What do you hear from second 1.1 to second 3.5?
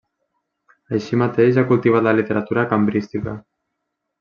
mateix ha cultivat la literatura cambrística.